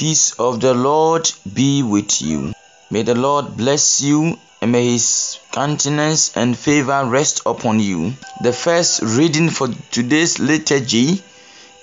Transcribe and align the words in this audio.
peace 0.00 0.32
of 0.38 0.60
the 0.60 0.72
Lord 0.72 1.30
be 1.52 1.82
with 1.82 2.22
you. 2.22 2.54
May 2.90 3.02
the 3.02 3.14
Lord 3.14 3.58
bless 3.58 4.00
you 4.00 4.38
and 4.62 4.72
may 4.72 4.92
his 4.92 5.38
countenance 5.52 6.34
and 6.34 6.56
favor 6.56 7.04
rest 7.04 7.42
upon 7.44 7.80
you. 7.80 8.14
The 8.40 8.54
first 8.54 9.02
reading 9.02 9.50
for 9.50 9.68
today's 9.90 10.38
liturgy 10.38 11.22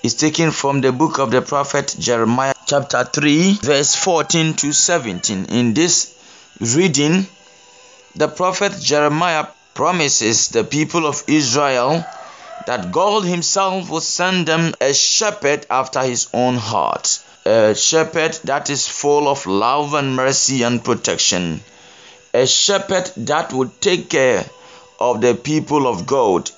is 0.02 0.14
taken 0.14 0.50
from 0.50 0.80
the 0.80 0.90
book 0.90 1.20
of 1.20 1.30
the 1.30 1.42
prophet 1.42 1.94
Jeremiah, 1.96 2.54
chapter 2.66 3.04
3, 3.04 3.52
verse 3.62 3.94
14 3.94 4.54
to 4.54 4.72
17. 4.72 5.44
In 5.44 5.74
this 5.74 6.12
reading, 6.58 7.24
the 8.16 8.26
prophet 8.26 8.72
Jeremiah 8.80 9.46
promises 9.74 10.48
the 10.48 10.64
people 10.64 11.06
of 11.06 11.22
Israel 11.28 12.04
that 12.66 12.90
God 12.90 13.22
Himself 13.22 13.88
will 13.88 14.00
send 14.00 14.48
them 14.48 14.74
a 14.80 14.92
shepherd 14.92 15.66
after 15.70 16.02
His 16.02 16.26
own 16.34 16.56
heart, 16.56 17.20
a 17.48 17.74
shepherd 17.74 18.34
that 18.44 18.68
is 18.68 18.86
full 18.86 19.26
of 19.26 19.46
love 19.46 19.94
and 19.94 20.14
mercy 20.14 20.62
and 20.64 20.84
protection, 20.84 21.62
a 22.34 22.46
shepherd 22.46 23.10
that 23.16 23.54
will 23.54 23.70
take 23.80 24.10
care 24.10 24.44
of 25.00 25.22
the 25.22 25.34
people 25.34 25.86
of 25.86 26.06
God. 26.06 26.50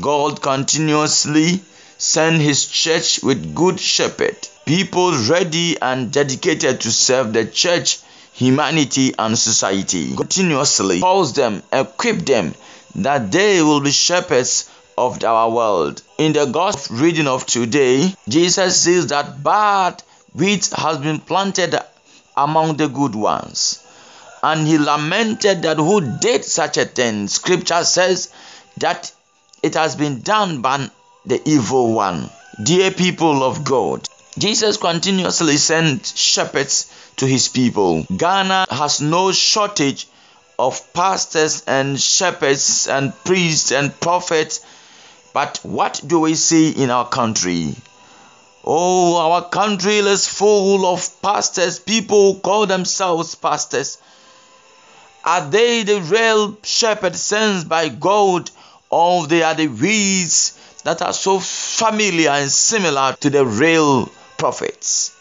God 0.00 0.40
continuously 0.40 1.60
send 1.98 2.40
His 2.40 2.66
church 2.66 3.24
with 3.24 3.54
good 3.56 3.80
shepherd, 3.80 4.36
people 4.64 5.12
ready 5.28 5.80
and 5.82 6.12
dedicated 6.12 6.80
to 6.82 6.92
serve 6.92 7.32
the 7.32 7.44
church, 7.46 7.98
humanity, 8.34 9.14
and 9.18 9.36
society. 9.36 10.14
Continuously 10.14 11.00
calls 11.00 11.32
them, 11.32 11.60
equip 11.72 12.18
them 12.24 12.54
that 12.94 13.32
they 13.32 13.62
will 13.62 13.80
be 13.80 13.90
shepherds 13.90 14.70
of 14.96 15.22
our 15.24 15.50
world. 15.50 16.02
In 16.18 16.32
the 16.32 16.46
gospel 16.46 16.96
reading 16.96 17.26
of 17.26 17.46
today, 17.46 18.14
Jesus 18.28 18.80
says 18.80 19.08
that 19.08 19.42
bad 19.42 20.02
wheat 20.34 20.70
has 20.76 20.98
been 20.98 21.20
planted 21.20 21.78
among 22.36 22.76
the 22.76 22.88
good 22.88 23.14
ones. 23.14 23.80
And 24.42 24.66
he 24.66 24.78
lamented 24.78 25.62
that 25.62 25.78
who 25.78 26.18
did 26.18 26.44
such 26.44 26.76
a 26.76 26.84
thing. 26.84 27.28
Scripture 27.28 27.84
says 27.84 28.32
that 28.78 29.10
it 29.62 29.74
has 29.74 29.96
been 29.96 30.20
done 30.20 30.60
by 30.60 30.90
the 31.24 31.40
evil 31.48 31.92
one. 31.94 32.28
Dear 32.62 32.90
people 32.90 33.42
of 33.42 33.64
God, 33.64 34.06
Jesus 34.38 34.76
continuously 34.76 35.56
sent 35.56 36.06
shepherds 36.06 36.92
to 37.16 37.26
his 37.26 37.48
people. 37.48 38.04
Ghana 38.16 38.66
has 38.70 39.00
no 39.00 39.32
shortage 39.32 40.06
of 40.58 40.92
pastors 40.92 41.64
and 41.66 42.00
shepherds 42.00 42.86
and 42.88 43.12
priests 43.24 43.72
and 43.72 43.98
prophets 44.00 44.60
but 45.34 45.58
what 45.64 46.00
do 46.06 46.20
we 46.20 46.36
see 46.36 46.70
in 46.70 46.90
our 46.90 47.08
country? 47.08 47.74
Oh, 48.64 49.16
our 49.16 49.42
country 49.48 49.96
is 49.96 50.28
full 50.28 50.86
of 50.86 51.20
pastors, 51.20 51.80
people 51.80 52.34
who 52.34 52.40
call 52.40 52.66
themselves 52.66 53.34
pastors. 53.34 53.98
Are 55.24 55.50
they 55.50 55.82
the 55.82 56.00
real 56.00 56.56
shepherds 56.62 57.20
sent 57.20 57.68
by 57.68 57.88
God, 57.88 58.48
or 58.88 59.26
they 59.26 59.42
are 59.42 59.56
the 59.56 59.66
weeds 59.66 60.56
that 60.84 61.02
are 61.02 61.12
so 61.12 61.40
familiar 61.40 62.30
and 62.30 62.50
similar 62.50 63.16
to 63.20 63.28
the 63.28 63.44
real 63.44 64.06
prophets? 64.38 65.16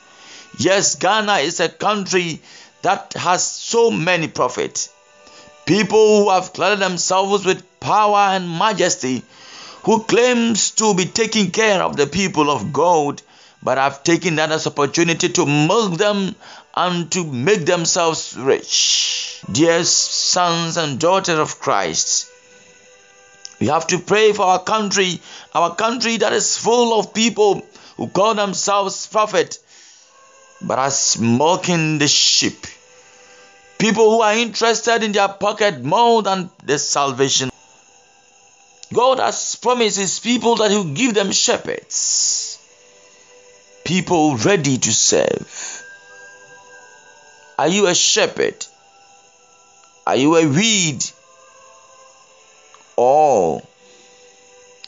Yes, 0.59 0.95
Ghana 0.95 1.37
is 1.37 1.59
a 1.59 1.69
country 1.69 2.39
that 2.83 3.13
has 3.13 3.43
so 3.43 3.89
many 3.89 4.27
prophets. 4.27 4.89
People 5.65 6.23
who 6.23 6.29
have 6.29 6.53
clothed 6.53 6.83
themselves 6.83 7.45
with 7.45 7.79
power 7.79 8.35
and 8.35 8.47
majesty 8.59 9.23
who 9.83 10.03
claims 10.03 10.71
to 10.71 10.93
be 10.93 11.05
taking 11.05 11.51
care 11.51 11.81
of 11.81 11.97
the 11.97 12.07
people 12.07 12.49
of 12.49 12.71
God, 12.71 13.21
but 13.61 13.77
have 13.77 14.03
taken 14.03 14.35
that 14.35 14.51
as 14.51 14.65
opportunity 14.65 15.29
to 15.29 15.45
milk 15.45 15.97
them 15.97 16.35
and 16.75 17.11
to 17.11 17.23
make 17.25 17.65
themselves 17.65 18.35
rich. 18.37 19.41
Dear 19.51 19.83
sons 19.83 20.77
and 20.77 20.99
daughters 20.99 21.37
of 21.37 21.59
Christ, 21.59 22.29
we 23.59 23.67
have 23.67 23.87
to 23.87 23.99
pray 23.99 24.31
for 24.31 24.43
our 24.43 24.63
country, 24.63 25.19
our 25.53 25.75
country 25.75 26.17
that 26.17 26.33
is 26.33 26.57
full 26.57 26.97
of 26.97 27.13
people 27.13 27.65
who 27.97 28.07
call 28.07 28.35
themselves 28.35 29.07
prophet, 29.07 29.59
but 30.61 30.79
are 30.79 30.91
smoking 30.91 31.99
the 31.99 32.07
sheep. 32.07 32.65
People 33.77 34.11
who 34.11 34.21
are 34.21 34.33
interested 34.33 35.03
in 35.03 35.11
their 35.11 35.27
pocket 35.27 35.83
more 35.83 36.23
than 36.23 36.49
the 36.63 36.79
salvation 36.79 37.49
God 38.93 39.19
has 39.19 39.55
promised 39.55 39.97
His 39.97 40.19
people 40.19 40.55
that 40.57 40.71
He 40.71 40.77
will 40.77 40.93
give 40.93 41.13
them 41.13 41.31
shepherds, 41.31 42.59
people 43.83 44.37
ready 44.37 44.77
to 44.77 44.93
serve. 44.93 45.83
Are 47.57 47.67
you 47.67 47.87
a 47.87 47.95
shepherd? 47.95 48.65
Are 50.05 50.15
you 50.15 50.35
a 50.35 50.47
weed? 50.47 51.03
Or 52.95 53.61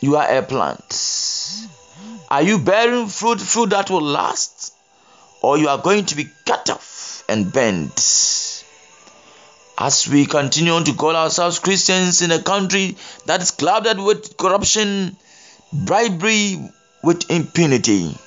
you 0.02 0.16
are 0.18 0.38
a 0.38 0.42
plant? 0.44 1.68
Are 2.30 2.42
you 2.42 2.60
bearing 2.60 3.08
fruit, 3.08 3.40
fruit 3.40 3.70
that 3.70 3.90
will 3.90 4.02
last? 4.02 4.74
Or 5.42 5.58
you 5.58 5.68
are 5.70 5.78
going 5.78 6.06
to 6.06 6.16
be 6.16 6.28
cut 6.46 6.70
off 6.70 7.24
and 7.30 7.52
bent? 7.52 8.00
As 9.78 10.08
we 10.08 10.26
continue 10.26 10.84
to 10.84 10.94
call 10.94 11.16
ourselves 11.16 11.60
Christians 11.60 12.22
in 12.22 12.32
a 12.32 12.42
country 12.42 12.96
that 13.26 13.42
is 13.42 13.52
clouded 13.52 14.00
with 14.00 14.38
corruption, 14.38 15.18
bribery, 15.74 16.58
with 17.04 17.30
impunity. 17.30 18.18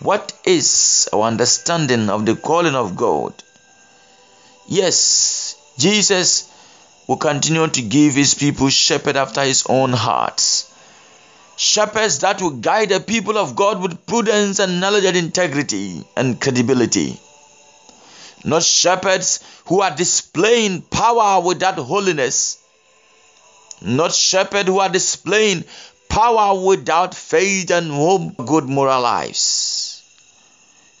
What 0.00 0.32
is 0.44 1.08
our 1.12 1.22
understanding 1.22 2.10
of 2.10 2.26
the 2.26 2.36
calling 2.36 2.74
of 2.74 2.96
God? 2.96 3.32
Yes, 4.68 5.56
Jesus 5.78 6.50
will 7.08 7.16
continue 7.16 7.66
to 7.66 7.82
give 7.82 8.14
his 8.14 8.34
people 8.34 8.68
shepherd 8.68 9.16
after 9.16 9.42
his 9.42 9.64
own 9.68 9.92
heart. 9.92 10.66
Shepherds 11.56 12.18
that 12.20 12.42
will 12.42 12.50
guide 12.50 12.90
the 12.90 13.00
people 13.00 13.38
of 13.38 13.56
God 13.56 13.80
with 13.80 14.06
prudence 14.06 14.58
and 14.58 14.80
knowledge 14.80 15.04
and 15.04 15.16
integrity 15.16 16.04
and 16.16 16.40
credibility 16.40 17.18
not 18.44 18.62
shepherds 18.62 19.40
who 19.66 19.80
are 19.80 19.94
displaying 19.94 20.82
power 20.82 21.40
without 21.44 21.76
holiness, 21.76 22.62
not 23.82 24.14
shepherds 24.14 24.68
who 24.68 24.78
are 24.78 24.90
displaying 24.90 25.64
power 26.08 26.64
without 26.64 27.14
faith 27.14 27.70
and 27.70 27.90
hope, 27.90 28.36
good 28.46 28.64
moral 28.64 29.00
lives. 29.00 30.02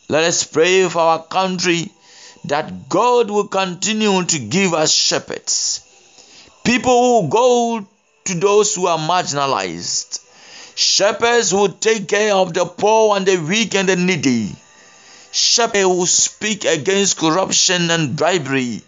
Let 0.08 0.24
us 0.24 0.44
pray 0.44 0.88
for 0.88 0.98
our 1.00 1.22
country 1.22 1.90
that 2.46 2.88
God 2.88 3.30
will 3.30 3.48
continue 3.48 4.24
to 4.24 4.38
give 4.38 4.74
us 4.74 4.92
shepherds, 4.92 5.82
people 6.64 7.22
who 7.22 7.28
go 7.28 7.86
to 8.24 8.34
those 8.34 8.74
who 8.74 8.86
are 8.86 8.98
marginalized, 8.98 10.20
shepherds 10.74 11.50
who 11.50 11.68
take 11.68 12.08
care 12.08 12.34
of 12.34 12.54
the 12.54 12.64
poor 12.64 13.16
and 13.16 13.26
the 13.26 13.36
weak 13.36 13.74
and 13.74 13.88
the 13.88 13.96
needy 13.96 14.54
shepherds 15.34 15.82
who 15.82 16.06
speak 16.06 16.64
against 16.64 17.16
corruption 17.16 17.90
and 17.90 18.14
bribery, 18.14 18.80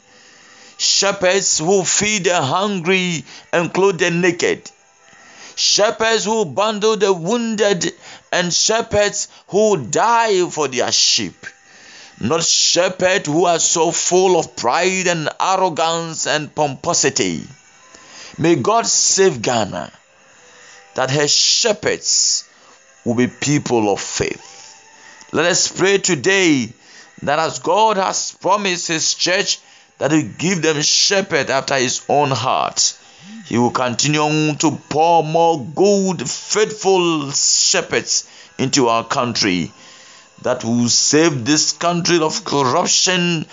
shepherds 0.78 1.58
who 1.58 1.84
feed 1.84 2.22
the 2.22 2.40
hungry 2.40 3.24
and 3.52 3.74
clothe 3.74 3.98
the 3.98 4.12
naked, 4.12 4.62
shepherds 5.56 6.24
who 6.24 6.44
bundle 6.44 6.96
the 6.96 7.12
wounded, 7.12 7.92
and 8.30 8.54
shepherds 8.54 9.26
who 9.48 9.76
die 9.88 10.48
for 10.48 10.68
their 10.68 10.92
sheep. 10.92 11.34
Not 12.20 12.44
shepherds 12.44 13.26
who 13.26 13.44
are 13.46 13.58
so 13.58 13.90
full 13.90 14.38
of 14.38 14.54
pride 14.54 15.08
and 15.08 15.28
arrogance 15.40 16.28
and 16.28 16.54
pomposity. 16.54 17.42
May 18.38 18.54
God 18.54 18.86
save 18.86 19.42
Ghana 19.42 19.92
that 20.94 21.10
her 21.10 21.26
shepherds 21.26 22.44
will 23.04 23.14
be 23.14 23.26
people 23.26 23.92
of 23.92 24.00
faith. 24.00 24.45
Let 25.32 25.46
us 25.46 25.68
pray 25.68 25.98
today 25.98 26.72
that 27.22 27.38
as 27.38 27.58
God 27.58 27.96
has 27.96 28.32
promised 28.32 28.88
His 28.88 29.14
church 29.14 29.58
that 29.98 30.12
He 30.12 30.22
will 30.22 30.32
give 30.38 30.62
them 30.62 30.80
shepherd 30.82 31.50
after 31.50 31.74
His 31.76 32.02
own 32.08 32.30
heart, 32.30 32.96
He 33.46 33.58
will 33.58 33.72
continue 33.72 34.54
to 34.54 34.70
pour 34.88 35.24
more 35.24 35.64
good, 35.64 36.28
faithful 36.28 37.32
shepherds 37.32 38.28
into 38.58 38.88
our 38.88 39.04
country 39.04 39.72
that 40.42 40.62
will 40.62 40.88
save 40.88 41.44
this 41.44 41.72
country 41.72 42.20
of 42.20 42.44
corruption, 42.44 43.46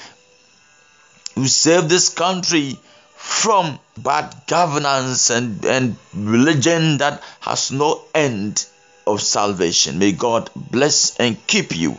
will 1.35 1.47
save 1.47 1.89
this 1.89 2.09
country 2.09 2.77
from 3.15 3.79
bad 3.97 4.35
governance 4.47 5.29
and, 5.31 5.65
and 5.65 5.95
religion 6.13 6.99
that 6.99 7.23
has 7.41 7.71
no 7.71 8.01
end 8.13 8.65
of 9.07 9.21
salvation. 9.21 9.99
May 9.99 10.11
God 10.11 10.49
bless 10.55 11.17
and 11.17 11.37
keep 11.47 11.75
you. 11.75 11.97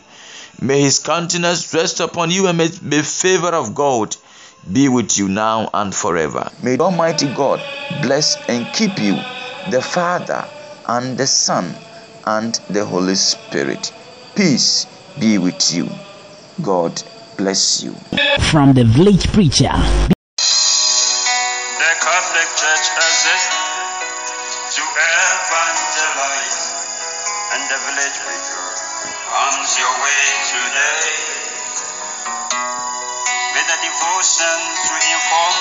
May 0.60 0.80
his 0.82 0.98
countenance 1.00 1.72
rest 1.74 2.00
upon 2.00 2.30
you 2.30 2.46
and 2.46 2.58
may 2.58 2.68
the 2.68 3.02
favor 3.02 3.48
of 3.54 3.74
God 3.74 4.16
be 4.72 4.88
with 4.88 5.18
you 5.18 5.28
now 5.28 5.68
and 5.74 5.94
forever. 5.94 6.50
May 6.62 6.78
Almighty 6.78 7.26
God 7.34 7.60
bless 8.02 8.36
and 8.48 8.66
keep 8.72 8.98
you, 8.98 9.14
the 9.70 9.82
Father 9.82 10.48
and 10.88 11.18
the 11.18 11.26
Son 11.26 11.74
and 12.26 12.54
the 12.70 12.84
Holy 12.84 13.14
Spirit. 13.14 13.92
Peace 14.34 14.86
be 15.20 15.38
with 15.38 15.74
you. 15.74 15.88
God 16.62 17.02
bless 17.36 17.82
you. 17.82 17.94
From 18.50 18.72
the 18.72 18.84
village 18.84 19.26
preacher. 19.32 19.72
The 27.74 27.80
village 27.90 28.18
preacher 28.22 28.66
comes 29.34 29.70
your 29.82 29.94
way 29.98 30.22
today 30.46 31.10
with 33.50 33.66
a 33.66 33.78
devotion 33.82 34.58
to 34.86 34.94
inform, 34.94 35.58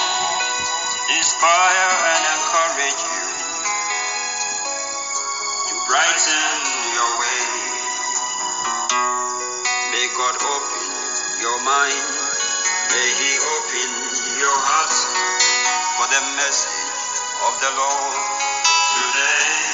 inspire, 1.18 1.90
and 2.14 2.22
encourage 2.38 3.02
you 3.02 3.26
to 5.66 5.76
brighten 5.90 6.54
your 6.94 7.12
way. 7.18 7.42
May 9.90 10.06
God 10.14 10.38
open 10.38 10.94
your 11.42 11.58
mind, 11.66 11.98
may 12.94 13.10
He 13.10 13.32
open 13.58 13.90
your 14.38 14.58
heart 14.70 14.94
for 15.98 16.06
the 16.14 16.22
message 16.38 16.78
of 17.42 17.58
the 17.58 17.72
Lord 17.74 18.22
today. 19.02 19.73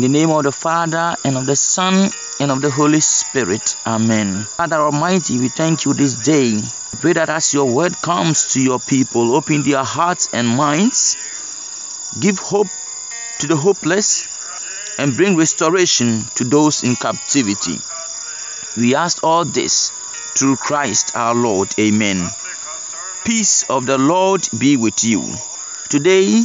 In 0.00 0.12
the 0.12 0.18
name 0.18 0.30
of 0.30 0.44
the 0.44 0.52
Father, 0.52 1.14
and 1.24 1.36
of 1.36 1.44
the 1.44 1.56
Son, 1.56 2.10
and 2.40 2.50
of 2.50 2.62
the 2.62 2.70
Holy 2.70 3.00
Spirit. 3.00 3.76
Amen. 3.86 4.44
Father 4.44 4.76
Almighty, 4.76 5.38
we 5.38 5.48
thank 5.48 5.84
you 5.84 5.92
this 5.92 6.14
day. 6.14 6.52
We 6.54 6.98
pray 6.98 7.12
that 7.12 7.28
as 7.28 7.52
your 7.52 7.66
word 7.70 8.00
comes 8.00 8.54
to 8.54 8.62
your 8.62 8.78
people, 8.80 9.34
open 9.36 9.62
their 9.62 9.84
hearts 9.84 10.30
and 10.32 10.48
minds, 10.48 11.18
give 12.18 12.38
hope 12.38 12.68
to 13.40 13.46
the 13.46 13.56
hopeless, 13.56 14.26
and 14.98 15.14
bring 15.14 15.36
restoration 15.36 16.24
to 16.36 16.44
those 16.44 16.82
in 16.82 16.96
captivity. 16.96 17.78
We 18.78 18.94
ask 18.94 19.22
all 19.22 19.44
this 19.44 19.90
through 20.38 20.56
Christ 20.56 21.14
our 21.14 21.34
Lord. 21.34 21.74
Amen. 21.78 22.26
Peace 23.24 23.68
of 23.68 23.84
the 23.84 23.98
Lord 23.98 24.48
be 24.58 24.78
with 24.78 25.04
you. 25.04 25.24
Today, 25.90 26.44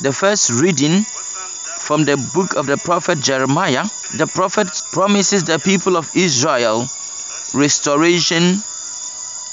the 0.00 0.12
first 0.12 0.50
reading 0.50 1.04
from 1.78 2.04
the 2.04 2.16
book 2.34 2.54
of 2.54 2.66
the 2.66 2.76
prophet 2.76 3.20
Jeremiah, 3.20 3.84
the 4.16 4.26
prophet 4.26 4.68
promises 4.92 5.44
the 5.44 5.58
people 5.58 5.96
of 5.96 6.10
Israel 6.14 6.86
restoration 7.54 8.58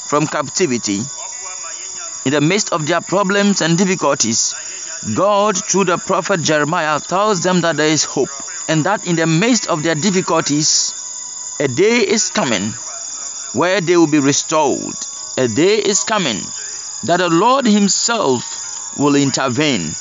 from 0.07 0.27
captivity. 0.27 1.01
In 2.25 2.31
the 2.31 2.41
midst 2.41 2.71
of 2.73 2.87
their 2.87 3.01
problems 3.01 3.61
and 3.61 3.77
difficulties, 3.77 4.53
God, 5.15 5.57
through 5.57 5.85
the 5.85 5.97
prophet 5.97 6.41
Jeremiah, 6.41 6.99
tells 6.99 7.41
them 7.41 7.61
that 7.61 7.77
there 7.77 7.87
is 7.87 8.03
hope 8.03 8.29
and 8.67 8.83
that 8.85 9.07
in 9.07 9.15
the 9.15 9.25
midst 9.27 9.67
of 9.67 9.83
their 9.83 9.95
difficulties, 9.95 10.93
a 11.59 11.67
day 11.67 11.97
is 11.99 12.29
coming 12.29 12.73
where 13.53 13.81
they 13.81 13.97
will 13.97 14.07
be 14.07 14.19
restored. 14.19 14.95
A 15.37 15.47
day 15.47 15.77
is 15.79 16.03
coming 16.03 16.41
that 17.03 17.17
the 17.17 17.29
Lord 17.29 17.65
Himself 17.65 18.95
will 18.97 19.15
intervene. 19.15 19.95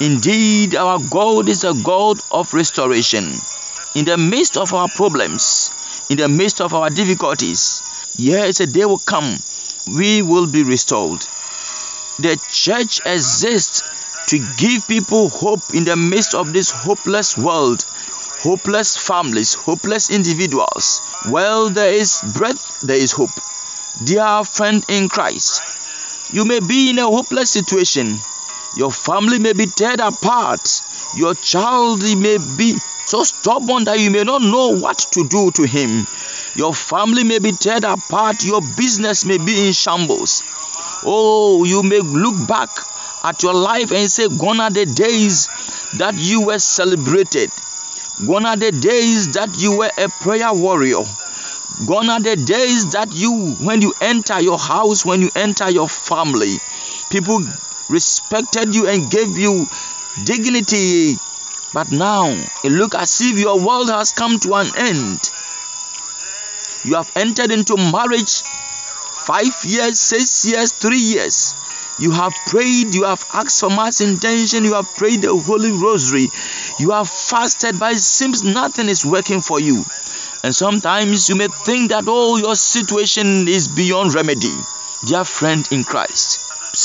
Indeed, 0.00 0.76
our 0.76 0.98
God 1.10 1.48
is 1.48 1.64
a 1.64 1.74
God 1.82 2.18
of 2.30 2.52
restoration. 2.52 3.34
In 3.94 4.04
the 4.04 4.18
midst 4.18 4.56
of 4.56 4.74
our 4.74 4.88
problems, 4.88 5.70
in 6.10 6.18
the 6.18 6.28
midst 6.28 6.60
of 6.60 6.74
our 6.74 6.90
difficulties, 6.90 7.82
yes, 8.16 8.60
a 8.60 8.66
day 8.66 8.84
will 8.84 8.98
come 8.98 9.38
we 9.86 10.22
will 10.22 10.46
be 10.46 10.62
restored. 10.64 11.20
The 12.18 12.38
church 12.50 13.00
exists 13.06 13.82
to 14.28 14.38
give 14.56 14.86
people 14.88 15.28
hope 15.28 15.60
in 15.74 15.84
the 15.84 15.96
midst 15.96 16.34
of 16.34 16.52
this 16.52 16.70
hopeless 16.70 17.38
world, 17.38 17.84
hopeless 18.40 18.96
families, 18.96 19.54
hopeless 19.54 20.10
individuals. 20.10 21.00
Well, 21.30 21.70
there 21.70 21.92
is 21.92 22.22
breath, 22.34 22.80
there 22.80 22.96
is 22.96 23.12
hope. 23.12 23.30
Dear 24.04 24.44
friend 24.44 24.84
in 24.88 25.08
Christ, 25.08 25.62
you 26.32 26.44
may 26.44 26.60
be 26.60 26.90
in 26.90 26.98
a 26.98 27.06
hopeless 27.06 27.50
situation. 27.50 28.18
Your 28.76 28.92
family 28.92 29.38
may 29.38 29.54
be 29.54 29.66
teared 29.66 30.06
apart. 30.06 30.82
Your 31.16 31.34
child 31.34 32.02
may 32.18 32.38
be 32.58 32.76
so 33.06 33.22
stubborn 33.24 33.84
that 33.84 33.98
you 33.98 34.10
may 34.10 34.22
not 34.24 34.42
know 34.42 34.78
what 34.78 34.98
to 35.12 35.26
do 35.26 35.50
to 35.52 35.62
him. 35.66 36.06
Your 36.54 36.74
family 36.74 37.24
may 37.24 37.38
be 37.38 37.52
teared 37.52 37.90
apart. 37.90 38.44
Your 38.44 38.60
business 38.76 39.24
may 39.24 39.38
be 39.38 39.66
in 39.66 39.72
shambles. 39.72 40.42
Oh, 41.04 41.64
you 41.64 41.82
may 41.82 42.00
look 42.00 42.46
back 42.48 42.68
at 43.24 43.42
your 43.42 43.54
life 43.54 43.92
and 43.92 44.10
say, 44.10 44.28
Gone 44.28 44.60
are 44.60 44.70
the 44.70 44.86
days 44.86 45.48
that 45.98 46.14
you 46.16 46.46
were 46.46 46.58
celebrated. 46.58 47.50
Gone 48.26 48.44
are 48.46 48.56
the 48.56 48.72
days 48.72 49.32
that 49.32 49.56
you 49.58 49.78
were 49.78 49.90
a 49.96 50.08
prayer 50.08 50.52
warrior. 50.52 51.02
Gone 51.86 52.08
are 52.10 52.20
the 52.20 52.36
days 52.36 52.92
that 52.92 53.08
you, 53.12 53.54
when 53.62 53.82
you 53.82 53.92
enter 54.00 54.40
your 54.40 54.58
house, 54.58 55.04
when 55.04 55.20
you 55.20 55.30
enter 55.34 55.70
your 55.70 55.88
family, 55.88 56.56
people 57.10 57.40
respected 57.88 58.74
you 58.74 58.88
and 58.88 59.10
gave 59.10 59.36
you 59.38 59.68
dignity. 60.24 61.18
But 61.72 61.90
now 61.92 62.28
it 62.64 62.70
looks 62.72 62.96
as 62.96 63.20
if 63.20 63.38
your 63.38 63.58
world 63.64 63.90
has 63.90 64.12
come 64.12 64.38
to 64.40 64.54
an 64.54 64.68
end. 64.76 65.30
You 66.84 66.94
have 66.94 67.10
entered 67.16 67.50
into 67.50 67.76
marriage 67.76 68.42
five 69.26 69.64
years, 69.64 69.98
six 69.98 70.44
years, 70.44 70.72
three 70.72 70.98
years. 70.98 71.54
You 71.98 72.10
have 72.12 72.34
prayed, 72.46 72.94
you 72.94 73.04
have 73.04 73.24
asked 73.32 73.60
for 73.60 73.70
mass 73.70 74.00
intention, 74.00 74.64
you 74.64 74.74
have 74.74 74.94
prayed 74.96 75.22
the 75.22 75.34
Holy 75.34 75.72
Rosary, 75.72 76.30
you 76.78 76.90
have 76.90 77.08
fasted, 77.08 77.78
but 77.80 77.92
it 77.94 77.98
seems 78.00 78.42
nothing 78.42 78.88
is 78.88 79.04
working 79.04 79.40
for 79.40 79.58
you. 79.58 79.84
And 80.44 80.54
sometimes 80.54 81.28
you 81.28 81.34
may 81.36 81.48
think 81.48 81.90
that 81.90 82.04
oh, 82.06 82.36
your 82.36 82.54
situation 82.54 83.48
is 83.48 83.66
beyond 83.66 84.14
remedy. 84.14 84.54
Dear 85.04 85.24
friend 85.24 85.66
in 85.70 85.84
Christ, 85.84 86.35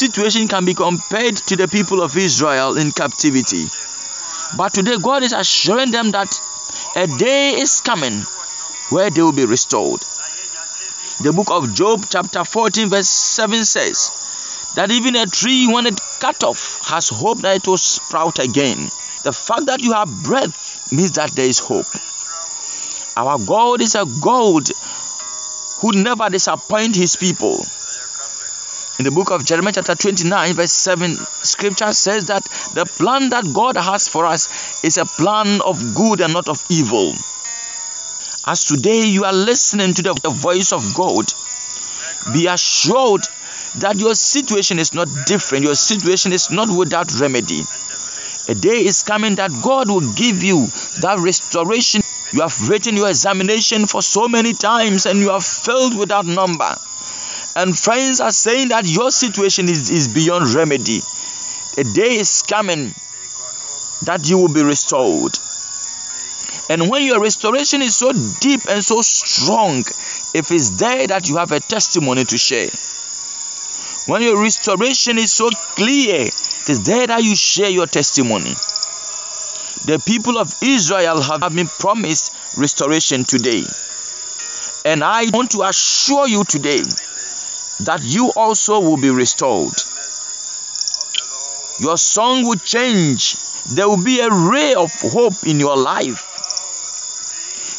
situation 0.02 0.48
can 0.48 0.66
be 0.66 0.74
compared 0.74 1.38
to 1.38 1.56
the 1.56 1.68
people 1.68 2.02
of 2.02 2.18
Israel 2.18 2.76
in 2.76 2.92
captivity. 2.92 3.66
But 4.58 4.74
today, 4.74 4.98
God 5.02 5.22
is 5.22 5.32
assuring 5.32 5.92
them 5.92 6.10
that 6.12 6.42
a 6.96 7.06
day 7.06 7.52
is 7.52 7.82
coming 7.82 8.22
where 8.90 9.12
they 9.12 9.22
will 9.22 9.32
be 9.32 9.46
restored. 9.46 10.02
The 11.22 11.32
book 11.32 11.52
of 11.52 11.76
Job, 11.76 12.06
chapter 12.10 12.44
14, 12.44 12.90
verse 12.90 13.08
7 13.08 13.64
says 13.64 14.10
that 14.76 14.90
even 14.90 15.16
a 15.16 15.28
tree, 15.28 15.68
when 15.72 15.86
it 15.86 16.02
cut 16.20 16.44
off, 16.44 16.82
has 16.90 17.10
hope 17.10 17.38
that 17.42 17.58
it 17.58 17.68
will 17.68 17.78
sprout 17.78 18.40
again. 18.40 18.90
The 19.24 19.32
fact 19.32 19.68
that 19.68 19.82
you 19.82 19.94
have 19.94 20.10
breath 20.24 20.92
means 20.92 21.12
that 21.12 21.32
there 21.34 21.46
is 21.46 21.60
hope. 21.60 21.86
Our 23.16 23.38
God 23.46 23.82
is 23.82 23.94
a 23.94 24.06
God 24.20 24.68
who 25.80 25.92
never 26.02 26.28
disappoints 26.30 26.98
his 26.98 27.16
people. 27.16 27.64
In 29.02 29.06
the 29.06 29.10
book 29.10 29.32
of 29.32 29.44
Jeremiah, 29.44 29.74
chapter 29.74 29.96
29, 29.96 30.54
verse 30.54 30.72
7, 30.72 31.16
scripture 31.42 31.92
says 31.92 32.28
that 32.28 32.44
the 32.76 32.86
plan 32.86 33.32
that 33.32 33.52
God 33.52 33.76
has 33.76 34.08
for 34.08 34.28
us 34.28 34.48
is 34.84 35.00
a 35.00 35.06
plan 35.06 35.60
of 35.62 35.96
good 35.96 36.22
and 36.22 36.34
not 36.34 36.48
of 36.48 36.64
evil. 36.70 37.16
As 38.46 38.66
today 38.66 39.08
you 39.08 39.24
are 39.24 39.34
listening 39.34 39.96
to 39.96 40.04
the, 40.04 40.14
the 40.22 40.30
voice 40.30 40.72
of 40.72 40.94
God, 40.94 41.34
be 42.32 42.46
assured 42.46 43.24
that 43.80 43.96
your 43.98 44.14
situation 44.14 44.78
is 44.78 44.94
not 44.94 45.08
different, 45.26 45.64
your 45.64 45.74
situation 45.74 46.32
is 46.32 46.52
not 46.52 46.70
without 46.70 47.12
remedy. 47.20 47.64
A 48.50 48.54
day 48.54 48.86
is 48.86 49.02
coming 49.02 49.34
that 49.38 49.50
God 49.64 49.90
will 49.90 50.14
give 50.14 50.44
you 50.44 50.68
that 51.02 51.18
restoration. 51.18 52.04
You 52.34 52.42
have 52.42 52.70
written 52.70 52.98
your 52.98 53.10
examination 53.10 53.88
for 53.88 54.04
so 54.04 54.28
many 54.28 54.54
times 54.54 55.08
and 55.08 55.18
you 55.18 55.32
have 55.32 55.44
failed 55.44 55.98
without 55.98 56.28
number. 56.28 56.78
And 57.56 57.78
friends 57.78 58.22
are 58.22 58.32
saying 58.32 58.70
that 58.70 58.86
your 58.88 59.12
situation 59.12 59.68
is, 59.68 59.90
is 59.90 60.08
beyond 60.08 60.54
remedy. 60.54 61.02
A 61.78 61.84
day 61.84 62.16
is 62.16 62.44
coming 62.44 62.94
that 64.04 64.30
you 64.30 64.38
will 64.38 64.54
be 64.54 64.64
restored. 64.64 65.38
And 66.70 66.90
when 66.90 67.04
your 67.04 67.20
restoration 67.22 67.82
is 67.82 67.98
so 67.98 68.14
deep 68.40 68.62
and 68.70 68.84
so 68.84 69.02
strong, 69.02 69.84
if 70.34 70.52
it's 70.52 70.70
there 70.72 71.08
that 71.08 71.28
you 71.28 71.38
have 71.38 71.52
a 71.52 71.60
testimony 71.60 72.24
to 72.24 72.38
share. 72.38 72.70
When 74.08 74.22
your 74.22 74.42
restoration 74.42 75.18
is 75.18 75.34
so 75.34 75.50
clear, 75.76 76.28
it 76.28 76.70
is 76.70 76.84
there 76.84 77.08
that 77.08 77.24
you 77.24 77.36
share 77.36 77.70
your 77.70 77.88
testimony. 77.88 78.54
The 79.86 80.02
people 80.06 80.38
of 80.38 80.54
Israel 80.62 81.22
have 81.22 81.54
been 81.54 81.68
promised 81.68 82.34
restoration 82.58 83.26
today. 83.26 83.64
And 84.86 85.04
I 85.04 85.26
want 85.32 85.52
to 85.52 85.64
assure 85.64 86.28
you 86.28 86.44
today 86.46 86.82
that 87.86 88.02
you 88.04 88.32
also 88.36 88.80
will 88.80 88.98
be 88.98 89.10
restored. 89.10 89.74
Your 91.80 91.98
song 91.98 92.44
will 92.46 92.60
change. 92.60 93.38
There 93.74 93.88
will 93.90 94.04
be 94.04 94.20
a 94.20 94.30
ray 94.30 94.76
of 94.76 94.92
hope 95.02 95.46
in 95.46 95.60
your 95.60 95.78
life. 95.78 96.28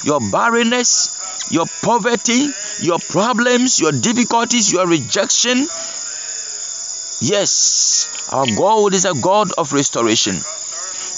Your 0.04 0.20
barrenness, 0.30 1.16
your 1.50 1.66
poverty, 1.82 2.48
your 2.80 2.98
problems, 2.98 3.80
your 3.80 3.92
difficulties, 3.92 4.72
your 4.72 4.88
rejection. 4.88 5.66
Yes, 7.20 8.08
our 8.32 8.46
God 8.56 8.94
is 8.94 9.04
a 9.04 9.14
God 9.14 9.52
of 9.56 9.72
restoration. 9.72 10.40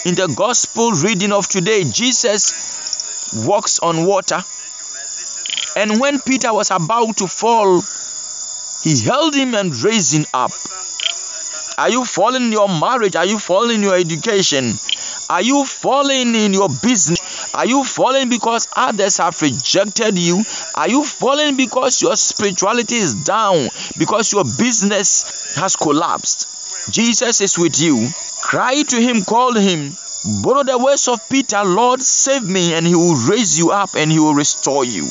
In 0.04 0.14
the 0.14 0.32
gospel 0.36 0.90
reading 0.92 1.32
of 1.32 1.48
today, 1.48 1.84
Jesus 1.84 2.52
walks 3.46 3.78
on 3.78 4.04
water. 4.04 4.44
And 5.76 5.98
when 5.98 6.20
Peter 6.20 6.52
was 6.52 6.70
about 6.70 7.16
to 7.18 7.26
fall, 7.26 7.82
he 8.84 9.00
held 9.02 9.34
him 9.34 9.54
and 9.54 9.74
raised 9.82 10.14
him 10.14 10.26
up. 10.34 10.52
Are 11.78 11.88
you 11.90 12.04
falling 12.04 12.44
in 12.44 12.52
your 12.52 12.68
marriage? 12.68 13.16
Are 13.16 13.24
you 13.24 13.38
falling 13.38 13.76
in 13.76 13.82
your 13.82 13.96
education? 13.96 14.78
Are 15.30 15.42
you 15.42 15.64
falling 15.64 16.34
in 16.34 16.52
your 16.52 16.68
business? 16.68 17.54
Are 17.54 17.66
you 17.66 17.82
falling 17.82 18.28
because 18.28 18.68
others 18.76 19.16
have 19.16 19.40
rejected 19.40 20.18
you? 20.18 20.44
Are 20.74 20.88
you 20.88 21.02
falling 21.02 21.56
because 21.56 22.02
your 22.02 22.14
spirituality 22.14 22.96
is 22.96 23.14
down? 23.14 23.68
Because 23.98 24.32
your 24.32 24.44
business 24.44 25.56
has 25.56 25.76
collapsed? 25.76 26.46
Jesus 26.92 27.40
is 27.40 27.58
with 27.58 27.80
you. 27.80 28.10
Cry 28.42 28.82
to 28.82 29.00
him, 29.00 29.24
call 29.24 29.54
him. 29.54 29.96
Borrow 30.42 30.62
the 30.62 30.78
words 30.78 31.08
of 31.08 31.26
Peter, 31.30 31.64
Lord, 31.64 32.02
save 32.02 32.42
me, 32.42 32.74
and 32.74 32.86
he 32.86 32.94
will 32.94 33.16
raise 33.28 33.58
you 33.58 33.70
up 33.70 33.94
and 33.94 34.12
he 34.12 34.18
will 34.18 34.34
restore 34.34 34.84
you. 34.84 35.08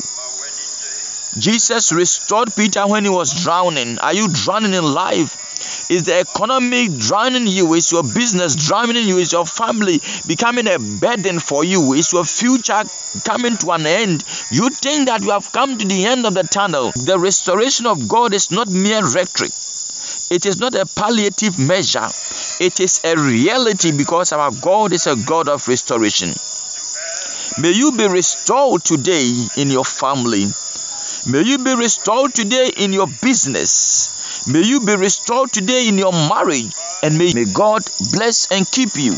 Jesus 1.38 1.92
restored 1.92 2.56
Peter 2.56 2.88
when 2.88 3.04
he 3.04 3.10
was 3.10 3.44
drowning. 3.44 3.98
Are 4.00 4.14
you 4.14 4.28
drowning 4.28 4.74
in 4.74 4.84
life? 4.84 5.40
Is 5.90 6.04
the 6.04 6.20
economy 6.20 6.90
drowning 6.90 7.48
you? 7.48 7.74
Is 7.74 7.92
your 7.92 8.04
business 8.04 8.56
drowning 8.56 9.08
you? 9.08 9.18
Is 9.18 9.32
your 9.32 9.46
family 9.46 10.02
becoming 10.28 10.68
a 10.68 10.78
burden 10.80 11.40
for 11.40 11.64
you? 11.64 11.94
Is 11.94 12.12
your 12.14 12.26
future 12.26 12.84
coming 13.24 13.58
to 13.58 13.72
an 13.72 13.86
end? 13.86 14.24
You 14.52 14.70
think 14.70 15.08
that 15.08 15.22
you 15.22 15.32
have 15.32 15.52
come 15.52 15.78
to 15.78 15.88
the 15.88 16.06
end 16.06 16.26
of 16.26 16.34
the 16.34 16.44
tunnel. 16.44 16.92
The 16.92 17.18
restoration 17.18 17.86
of 17.86 18.08
God 18.08 18.34
is 18.34 18.52
not 18.52 18.68
mere 18.70 19.04
rhetoric, 19.04 19.52
it 20.32 20.46
is 20.46 20.60
not 20.60 20.76
a 20.76 20.86
palliative 20.86 21.58
measure, 21.60 22.08
it 22.60 22.80
is 22.80 23.02
a 23.04 23.16
reality 23.16 23.92
because 23.92 24.32
our 24.34 24.52
God 24.62 24.94
is 24.94 25.08
a 25.08 25.16
God 25.16 25.48
of 25.50 25.68
restoration. 25.68 26.34
May 27.60 27.72
you 27.72 27.92
be 27.92 28.08
restored 28.08 28.84
today 28.84 29.32
in 29.58 29.70
your 29.70 29.86
family. 29.86 30.48
May 31.26 31.42
you 31.42 31.58
be 31.60 31.74
restored 31.76 32.34
today 32.34 32.70
in 32.76 32.92
your 32.92 33.08
business. 33.22 34.10
May 34.48 34.62
you 34.62 34.82
be 34.82 34.96
restored 34.98 35.54
today 35.54 35.88
in 35.88 35.98
your 35.98 36.12
marriage. 36.12 36.74
And 37.02 37.18
may, 37.18 37.34
may 37.34 37.46
God 37.46 37.82
bless 38.12 38.52
and 38.52 38.70
keep 38.70 38.96
you. 38.96 39.16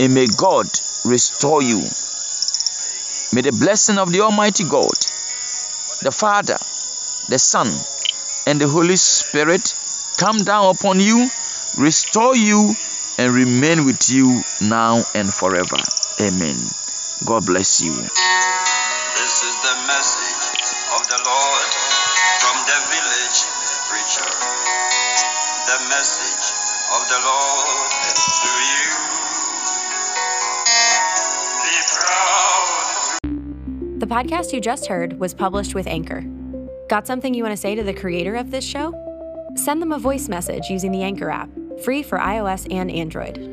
And 0.00 0.14
may 0.14 0.26
God 0.36 0.66
restore 1.04 1.62
you. 1.62 1.78
May 3.32 3.42
the 3.42 3.56
blessing 3.60 3.98
of 3.98 4.10
the 4.12 4.20
Almighty 4.22 4.64
God, 4.64 4.90
the 6.02 6.10
Father, 6.10 6.58
the 7.28 7.38
Son, 7.38 7.68
and 8.48 8.60
the 8.60 8.66
Holy 8.66 8.96
Spirit 8.96 9.74
come 10.18 10.38
down 10.38 10.74
upon 10.74 10.98
you, 10.98 11.28
restore 11.78 12.34
you, 12.34 12.74
and 13.18 13.32
remain 13.32 13.84
with 13.84 14.10
you 14.10 14.42
now 14.68 15.02
and 15.14 15.32
forever. 15.32 15.76
Amen. 16.20 16.56
God 17.24 17.46
bless 17.46 17.80
you. 17.80 17.92
The 25.70 25.88
message 25.88 26.52
of 26.96 27.08
the 27.08 27.20
Lord 27.24 27.90
to 28.42 28.50
you. 28.70 28.86
Be 31.62 31.76
proud. 31.94 33.18
The 34.00 34.06
podcast 34.06 34.52
you 34.52 34.60
just 34.60 34.86
heard 34.86 35.20
was 35.20 35.32
published 35.32 35.76
with 35.76 35.86
Anchor. 35.86 36.24
Got 36.88 37.06
something 37.06 37.34
you 37.34 37.44
want 37.44 37.52
to 37.52 37.56
say 37.56 37.76
to 37.76 37.84
the 37.84 37.94
creator 37.94 38.34
of 38.34 38.50
this 38.50 38.64
show? 38.64 38.92
Send 39.54 39.80
them 39.80 39.92
a 39.92 39.98
voice 40.00 40.28
message 40.28 40.68
using 40.68 40.90
the 40.90 41.04
Anchor 41.04 41.30
app, 41.30 41.50
free 41.84 42.02
for 42.02 42.18
iOS 42.18 42.66
and 42.74 42.90
Android. 42.90 43.49